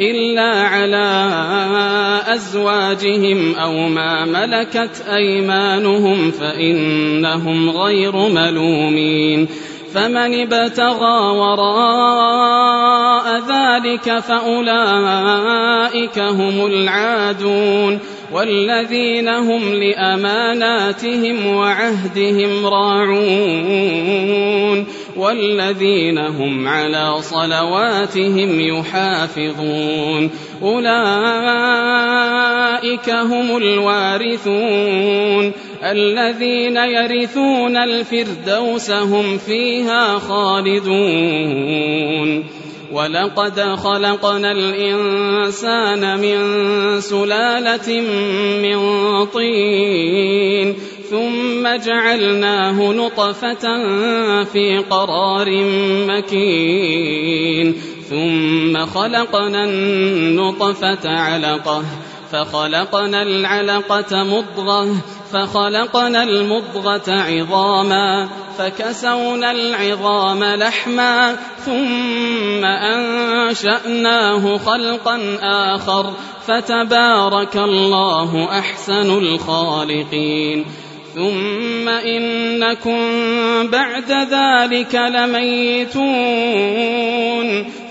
إلا 0.00 0.52
على 0.52 1.30
أزواجهم 2.34 3.54
أو 3.54 3.88
ما 3.88 4.24
ملكت 4.24 5.04
أيمانهم 5.14 6.30
فإنهم 6.30 7.70
غير 7.70 8.16
ملومين 8.16 9.48
فمن 9.94 10.40
ابتغى 10.40 11.38
وراء 11.38 12.76
ذلك 13.48 14.18
فأولئك 14.18 14.58
هم 16.18 16.66
العادون 16.66 17.98
والذين 18.32 19.28
هم 19.28 19.74
لأماناتهم 19.74 21.46
وعهدهم 21.46 22.66
راعون 22.66 23.26
والذين 25.16 26.18
هم 26.18 26.68
على 26.68 27.16
صلواتهم 27.20 28.60
يحافظون. 28.60 30.30
أولئك 30.62 30.90
هم 33.10 33.56
الوارثون. 33.56 35.52
الذين 35.82 36.76
يرثون 36.76 37.76
الفردوس 37.76 38.90
هم 38.90 39.38
فيها 39.38 40.18
خالدون. 40.18 41.56
ولقد 42.92 43.60
خلقنا 43.60 44.52
الإنسان 44.52 46.20
من 46.20 46.40
سلالة 47.00 48.00
من 48.62 48.78
طين 49.24 50.76
ثم 51.10 51.76
جعلناه 51.86 52.92
نطفة 52.92 53.64
في 54.44 54.78
قرار 54.90 55.64
مكين 56.08 57.74
ثم 58.10 58.86
خلقنا 58.86 59.64
النطفة 59.64 61.10
علقة 61.10 61.82
فخلقنا 62.32 63.22
العلقة 63.22 64.24
مضغة 64.24 65.15
فخلقنا 65.36 66.22
المضغة 66.22 67.02
عظاما 67.08 68.28
فكسونا 68.58 69.50
العظام 69.50 70.44
لحما 70.44 71.36
ثم 71.66 72.64
أنشأناه 72.64 74.58
خلقا 74.58 75.38
آخر 75.42 76.12
فتبارك 76.46 77.56
الله 77.56 78.48
أحسن 78.58 79.18
الخالقين. 79.18 80.64
ثم 81.14 81.88
إنكم 81.88 83.00
بعد 83.70 84.12
ذلك 84.12 84.94
لميتون. 84.94 86.06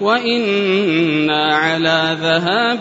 وإنا 0.00 1.54
على 1.54 2.16
ذهاب 2.20 2.80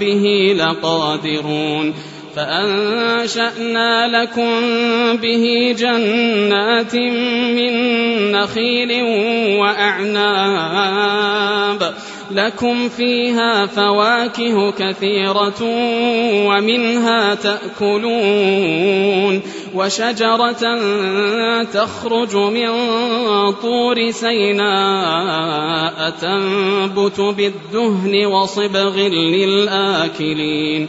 به 0.00 0.54
لقادرون 0.58 1.94
فأنشأنا 2.36 4.22
لكم 4.22 4.60
به 5.16 5.74
جنات 5.78 6.94
من 7.56 7.72
نخيل 8.32 9.02
وأعناب 9.60 10.98
لكم 12.30 12.88
فيها 12.88 13.66
فواكه 13.66 14.70
كثيرة 14.70 15.62
ومنها 16.48 17.34
تأكلون 17.34 19.42
وشجرة 19.74 20.78
تخرج 21.62 22.36
من 22.36 22.70
طور 23.52 24.10
سيناء 24.10 26.10
تنبت 26.10 27.20
بالدهن 27.20 28.26
وصبغ 28.26 28.96
للآكلين 29.08 30.88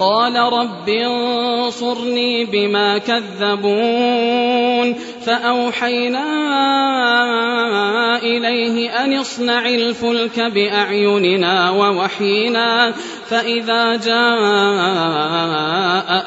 قال 0.00 0.36
رب 0.36 0.88
انصرني 0.88 2.44
بما 2.44 2.98
كذبون 2.98 4.94
فأوحينا 5.26 6.28
إليه 8.22 9.04
أن 9.04 9.12
اصنع 9.18 9.68
الفلك 9.68 10.40
بأعيننا 10.40 11.70
ووحينا 11.70 12.94
فإذا 13.28 13.96
جاء 13.96 14.18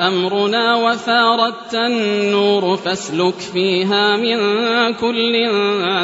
أمرنا 0.08 0.76
وفاردت 0.76 1.74
النور 1.74 2.78
فاسلك 2.78 3.40
فيها 3.54 4.18
من 4.18 4.38
كل 4.94 5.50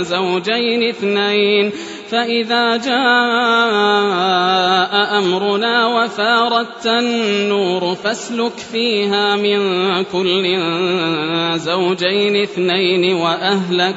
زوجين 0.01 0.89
اثنين 0.89 1.71
فإذا 2.11 2.77
جاء 2.77 2.97
أمرنا 5.19 5.87
وفاردت 5.87 6.85
النور 6.85 7.95
فاسلك 7.95 8.57
فيها 8.71 9.35
من 9.35 9.59
كل 10.03 10.59
زوجين 11.59 12.35
اثنين 12.41 13.15
وأهلك 13.15 13.95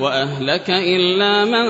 وأهلك 0.00 0.70
إلا 0.70 1.44
من 1.44 1.66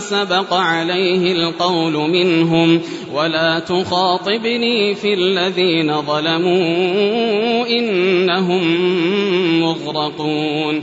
سبق 0.00 0.54
عليه 0.54 1.32
القول 1.32 1.92
منهم. 1.92 2.80
ولا 3.14 3.58
تخاطبني 3.58 4.94
في 4.94 5.14
الذين 5.14 6.02
ظلموا 6.02 7.66
إنهم 7.66 8.62
مغرقون. 9.60 10.82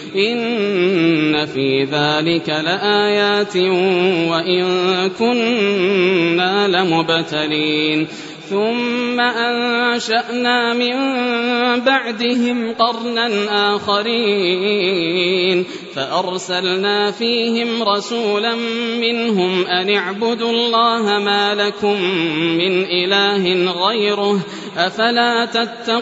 إن 0.15 1.45
في 1.45 1.83
ذلك 1.83 2.49
لآيات 2.49 3.57
وإن 4.31 4.65
كنا 5.19 6.67
لمبتلين 6.67 8.07
ثم 8.49 9.19
أنشأنا 9.19 10.73
من 10.73 10.95
بعدهم 11.79 12.73
قرنا 12.73 13.27
آخرين 13.75 15.50
فأرسلنا 15.95 17.11
فيهم 17.11 17.83
رسولا 17.83 18.55
منهم 19.01 19.65
أن 19.65 19.95
اعبدوا 19.95 20.51
الله 20.51 21.19
ما 21.19 21.55
لكم 21.55 22.01
من 22.57 22.83
إله 22.83 23.71
غيره 23.71 24.39
أفلا 24.77 25.45
تتقون 25.45 26.01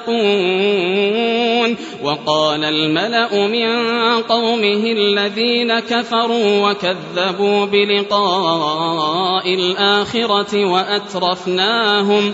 وقال 2.04 2.64
الملأ 2.64 3.48
من 3.48 3.68
قومه 4.22 4.92
الذين 4.92 5.80
كفروا 5.80 6.70
وكذبوا 6.70 7.66
بلقاء 7.66 9.54
الآخرة 9.54 10.66
وأترفناهم 10.66 12.34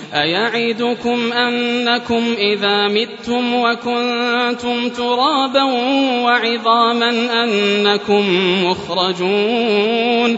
أيعدكم 0.13 1.33
أنكم 1.33 2.23
إذا 2.37 2.87
متم 2.87 3.53
وكنتم 3.53 4.89
ترابا 4.89 5.63
وعظاما 6.23 7.43
أنكم 7.43 8.23
مخرجون 8.65 10.37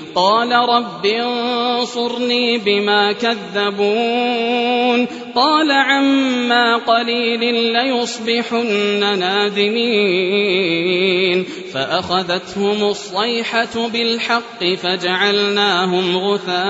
قال 0.15 0.51
رب 0.51 1.05
انصرني 1.05 2.57
بما 2.57 3.11
كذبون. 3.11 5.07
قال 5.35 5.71
عما 5.71 6.77
قليل 6.77 7.73
ليصبحن 7.73 9.19
نادمين. 9.19 10.61
فأخذتهم 11.73 12.83
الصيحة 12.83 13.87
بالحق 13.87 14.63
فجعلناهم 14.63 16.17
غثاء 16.17 16.61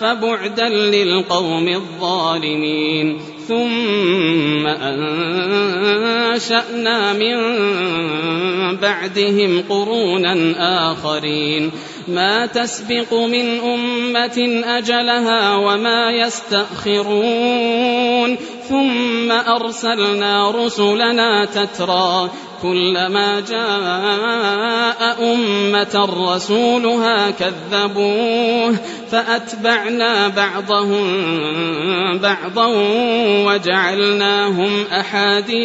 فبعدا 0.00 0.68
للقوم 0.68 1.68
الظالمين. 1.68 3.39
ثم 3.50 4.66
أنشأنا 6.30 7.12
من 7.12 7.36
بعدهم 8.76 9.62
قرونا 9.68 10.54
آخرين. 10.92 11.70
ما 12.08 12.46
تسبق 12.46 13.14
من 13.14 13.60
أمة 13.60 14.62
أجلها 14.64 15.56
وما 15.56 16.10
يستأخرون. 16.10 17.70
ثم 18.68 19.32
أرسلنا 19.32 20.50
رسلنا 20.50 21.44
تترى 21.44 22.30
كلما 22.62 23.40
جاء 23.40 25.34
أمة 25.34 26.08
رسولها 26.34 27.30
كذبوه 27.30 28.76
فأتبعنا 29.10 30.28
بعضهم 30.28 31.06
بعضا 32.18 32.66
وجعلناهم 33.46 34.84
أحاديث 34.92 35.58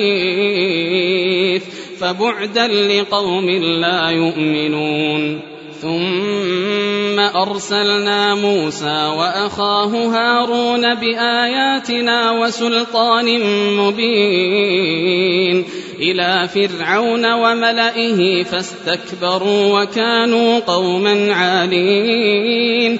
فبعدا 2.00 2.68
لقوم 2.68 3.50
لا 3.82 4.10
يؤمنون. 4.10 5.55
ثم 5.82 7.20
أرسلنا 7.20 8.36
موسى 8.36 9.06
وأخاه 9.18 9.88
هارون 9.88 10.96
بآياتنا 10.96 12.32
وسلطان 12.32 13.42
مبين 13.78 15.66
إلى 16.00 16.50
فرعون 16.54 17.34
وملئه 17.34 18.44
فاستكبروا 18.44 19.82
وكانوا 19.82 20.60
قوما 20.60 21.34
عالين 21.34 23.00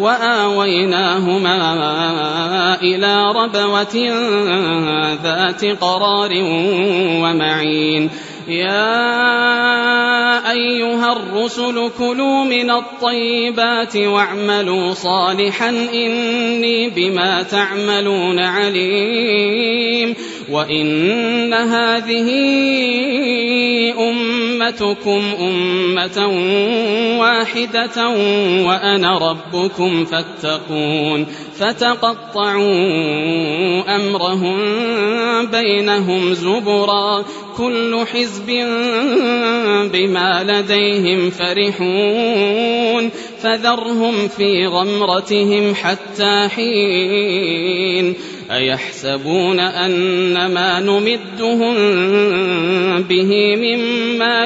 وآويناهما 0.00 1.56
إلى 2.82 3.32
ربوة 3.32 3.96
ذات 5.22 5.64
قرار 5.64 6.30
ومعين. 7.22 8.10
يا 8.48 9.16
أيها 10.50 11.12
الرسل 11.12 11.90
كلوا 11.98 12.44
من 12.44 12.70
الطيبات 12.70 13.96
واعملوا 13.96 14.94
صالحا 14.94 15.68
إني 15.68 16.90
بما 16.90 17.42
تعملون 17.42 18.38
عليم. 18.38 20.14
وإن 20.50 21.54
هذه 21.54 22.28
أمتكم 24.56 25.22
أمة 25.40 26.28
واحدة 27.20 28.08
وأنا 28.66 29.18
ربكم 29.18 30.04
فاتقون 30.04 31.26
فتقطعوا 31.58 32.64
أمرهم 33.96 34.56
بينهم 35.46 36.34
زبرا 36.34 37.24
كل 37.56 38.04
حزب 38.12 38.46
بما 39.92 40.44
لديهم 40.48 41.30
فرحون 41.30 43.10
فذرهم 43.42 44.28
في 44.28 44.66
غمرتهم 44.66 45.74
حتى 45.74 46.48
حين 46.48 48.14
أيحسبون 48.50 49.60
أن 49.60 50.46
ما 50.46 50.80
نمدهم 50.80 51.74
به 53.02 53.56
من 53.56 53.78
مال 54.18 54.45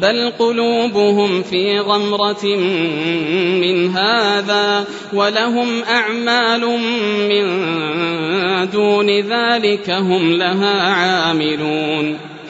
بل 0.00 0.32
قلوبهم 0.38 1.42
في 1.42 1.78
غمرة 1.78 2.44
من 3.60 3.90
هذا 3.90 4.84
ولهم 5.12 5.82
أعمال 5.82 6.60
من 7.28 7.44
دون 8.70 9.10
ذلك 9.10 9.90
هم 9.90 10.32
لها 10.32 10.82
عاملون 10.82 12.33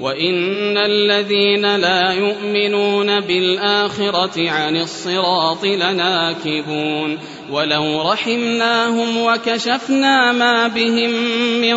وإن 0.00 0.76
الذين 0.76 1.76
لا 1.76 2.12
يؤمنون 2.12 3.20
بالآخرة 3.20 4.50
عن 4.50 4.76
الصراط 4.76 5.64
لناكبون 5.64 7.18
ولو 7.50 8.10
رحمناهم 8.12 9.18
وكشفنا 9.18 10.32
ما 10.32 10.68
بهم 10.68 11.10
من 11.60 11.76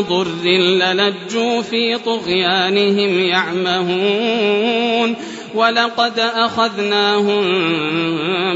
ضر 0.00 0.48
للجوا 0.48 1.62
في 1.62 1.98
طغيانهم 1.98 3.18
يعمهون 3.26 5.16
ولقد 5.54 6.18
أخذناهم 6.18 7.42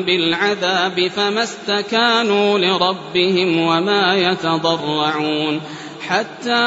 بالعذاب 0.02 1.08
فما 1.08 1.42
استكانوا 1.42 2.58
لربهم 2.58 3.58
وما 3.58 4.14
يتضرعون 4.16 5.60
حتى 6.08 6.66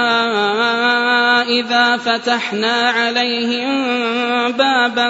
إذا 1.60 1.98
فتحنا 1.98 2.90
عليهم 2.90 3.70
بابا 4.52 5.08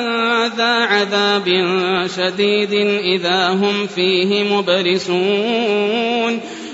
ذا 0.58 0.86
عذاب 0.86 1.46
شديد 2.16 2.74
إذا 3.00 3.50
هم 3.50 3.88
فيه 3.88 4.44
مبلسون. 4.58 6.40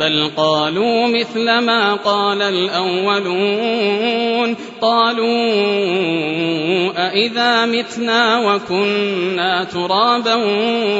بل 0.00 0.30
قالوا 0.36 1.06
مثل 1.08 1.44
ما 1.44 1.94
قال 1.94 2.42
الأولون 2.42 3.98
قالوا 4.80 5.28
أإذا 6.96 7.66
متنا 7.66 8.38
وكنا 8.38 9.64
ترابا 9.64 10.34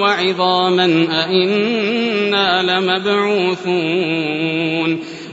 وعظاما 0.00 1.06
أإنا 1.10 2.62
لمبعوثون 2.62 4.18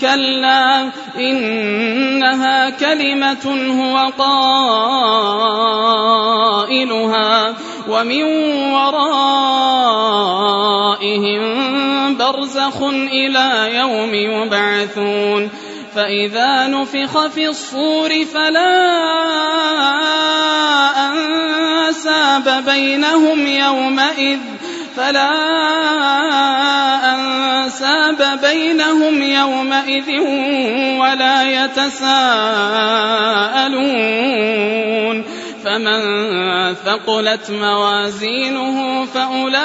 كلا 0.00 0.90
إنها 1.18 2.70
كلمة 2.70 3.46
هو 3.80 3.96
قائلها 6.58 7.54
ومن 7.88 8.22
ورائهم 8.72 9.36
برزخ 12.16 12.82
إلى 13.12 13.76
يوم 13.76 14.14
يبعثون. 14.14 15.50
فإذا 15.94 16.66
نفخ 16.66 17.26
في 17.26 17.48
الصور 17.48 18.24
فلا 18.34 18.76
أنساب 21.08 22.64
بينهم 22.66 23.46
يومئذ. 23.46 24.38
فلا 24.96 25.32
أنساب 27.14 28.40
بينهم 28.42 29.22
يومئذ 29.22 30.20
ولا 31.00 31.64
يتساءلون. 31.64 32.26
فمن 35.64 36.00
ثقلت 36.74 37.50
موازينه 37.50 39.04
فأولئك 39.04 39.62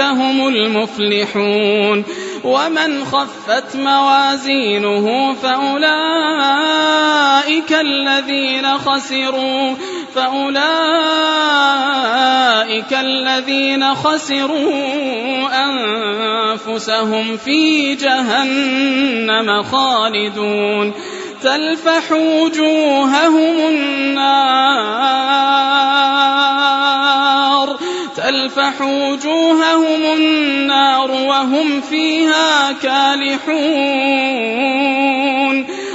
هم 0.00 0.48
المفلحون. 0.48 2.04
ومن 2.44 3.04
خفت 3.04 3.76
موازينه 3.76 5.34
فأولئك 5.42 5.84
الذين 7.72 8.78
خسروا. 8.78 9.74
فأولئك 10.14 10.54
الذين 12.92 13.94
خسروا 13.94 15.48
أنفسهم 15.64 17.36
في 17.36 17.94
جهنم 17.94 19.62
خالدون 19.62 20.92
تلفح 21.42 22.12
وجوههم 22.12 23.56
النار 23.68 24.54
تلفح 28.16 28.80
وجوههم 28.80 30.04
النار 30.16 31.10
وهم 31.10 31.80
فيها 31.80 32.72
كالحون 32.72 34.24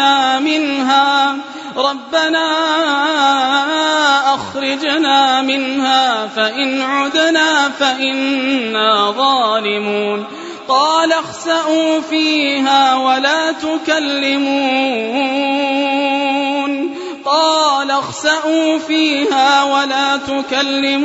أخرجنا 0.00 0.38
منها. 0.38 1.36
ربنا 1.76 2.50
أخرجنا 4.34 5.42
منها 5.42 6.26
فإن 6.26 6.82
عدنا 6.82 7.68
فإنا 7.68 9.10
ظالمون. 9.10 10.24
قال 10.68 11.12
اخسأوا 11.12 12.00
فيها 12.00 12.94
ولا 12.94 13.52
تكلمون. 13.52 14.64
قال 17.24 17.90
اخسأوا 17.90 18.78
فيها 18.78 19.64
ولا 19.64 20.16
تكلمون. 20.16 21.04